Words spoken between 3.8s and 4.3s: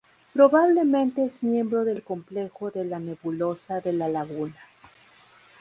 de la